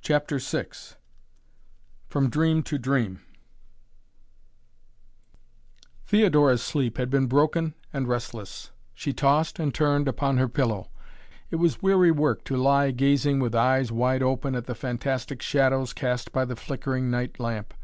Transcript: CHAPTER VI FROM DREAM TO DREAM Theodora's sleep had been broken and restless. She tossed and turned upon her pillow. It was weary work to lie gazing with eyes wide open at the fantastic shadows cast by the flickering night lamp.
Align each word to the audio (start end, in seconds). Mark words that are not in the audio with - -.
CHAPTER 0.00 0.38
VI 0.40 0.64
FROM 2.08 2.28
DREAM 2.28 2.64
TO 2.64 2.76
DREAM 2.76 3.22
Theodora's 6.08 6.60
sleep 6.60 6.96
had 6.96 7.08
been 7.08 7.28
broken 7.28 7.74
and 7.92 8.08
restless. 8.08 8.72
She 8.94 9.12
tossed 9.12 9.60
and 9.60 9.72
turned 9.72 10.08
upon 10.08 10.38
her 10.38 10.48
pillow. 10.48 10.90
It 11.52 11.56
was 11.62 11.80
weary 11.80 12.10
work 12.10 12.42
to 12.46 12.56
lie 12.56 12.90
gazing 12.90 13.38
with 13.38 13.54
eyes 13.54 13.92
wide 13.92 14.24
open 14.24 14.56
at 14.56 14.64
the 14.66 14.74
fantastic 14.74 15.40
shadows 15.40 15.92
cast 15.92 16.32
by 16.32 16.44
the 16.44 16.56
flickering 16.56 17.08
night 17.08 17.38
lamp. 17.38 17.74